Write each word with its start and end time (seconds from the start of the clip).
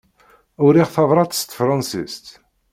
Uriɣ 0.65 0.87
tabrat 0.95 1.37
s 1.39 1.41
tefransist. 1.43 2.25